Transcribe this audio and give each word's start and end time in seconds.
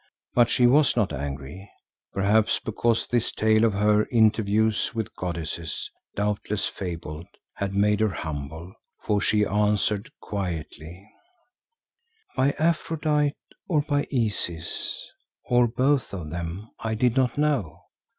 But 0.33 0.49
she 0.49 0.65
was 0.65 0.95
not 0.95 1.13
angry, 1.13 1.69
perhaps 2.11 2.57
because 2.57 3.05
this 3.05 3.31
tale 3.31 3.63
of 3.63 3.73
her 3.73 4.07
interviews 4.11 4.95
with 4.95 5.15
goddesses, 5.15 5.91
doubtless 6.15 6.65
fabled, 6.65 7.27
had 7.53 7.75
made 7.75 7.99
her 7.99 8.09
humble, 8.09 8.73
for 9.05 9.21
she 9.21 9.45
answered 9.45 10.09
quietly, 10.19 11.07
"By 12.35 12.55
Aphrodite, 12.57 13.35
or 13.69 13.81
by 13.83 14.07
Isis, 14.11 15.05
or 15.45 15.67
both 15.67 16.15
of 16.15 16.31
them 16.31 16.71
I 16.79 16.95
did 16.95 17.15
not 17.15 17.37
know. 17.37 17.81